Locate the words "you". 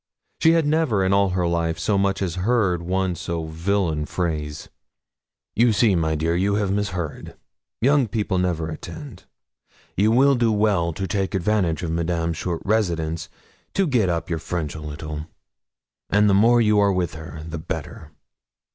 5.55-5.71, 6.35-6.55, 9.95-10.09, 16.59-16.79